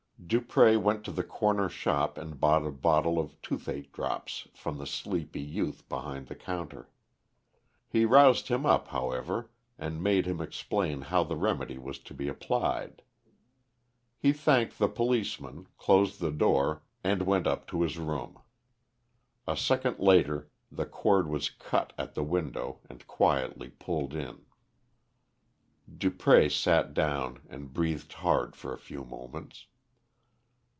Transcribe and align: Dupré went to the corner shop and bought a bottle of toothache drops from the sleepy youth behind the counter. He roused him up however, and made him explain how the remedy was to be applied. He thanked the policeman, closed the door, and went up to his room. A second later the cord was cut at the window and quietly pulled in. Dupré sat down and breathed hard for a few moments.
Dupré 0.23 0.79
went 0.81 1.03
to 1.03 1.11
the 1.11 1.23
corner 1.25 1.67
shop 1.67 2.17
and 2.17 2.39
bought 2.39 2.65
a 2.65 2.71
bottle 2.71 3.19
of 3.19 3.41
toothache 3.41 3.91
drops 3.91 4.47
from 4.53 4.77
the 4.77 4.85
sleepy 4.85 5.41
youth 5.41 5.89
behind 5.89 6.27
the 6.27 6.35
counter. 6.35 6.87
He 7.89 8.05
roused 8.05 8.47
him 8.47 8.65
up 8.65 8.89
however, 8.89 9.49
and 9.77 10.01
made 10.01 10.25
him 10.25 10.39
explain 10.39 11.01
how 11.01 11.23
the 11.25 11.35
remedy 11.35 11.77
was 11.77 11.99
to 11.99 12.13
be 12.13 12.29
applied. 12.29 13.01
He 14.19 14.31
thanked 14.31 14.79
the 14.79 14.87
policeman, 14.87 15.67
closed 15.77 16.21
the 16.21 16.31
door, 16.31 16.83
and 17.03 17.23
went 17.23 17.45
up 17.45 17.67
to 17.67 17.81
his 17.81 17.97
room. 17.97 18.39
A 19.47 19.57
second 19.57 19.99
later 19.99 20.49
the 20.71 20.85
cord 20.85 21.27
was 21.27 21.49
cut 21.49 21.91
at 21.97 22.13
the 22.13 22.23
window 22.23 22.79
and 22.89 23.05
quietly 23.05 23.69
pulled 23.69 24.13
in. 24.13 24.45
Dupré 25.93 26.49
sat 26.49 26.93
down 26.93 27.41
and 27.49 27.73
breathed 27.73 28.13
hard 28.13 28.55
for 28.55 28.71
a 28.71 28.77
few 28.79 29.03
moments. 29.03 29.65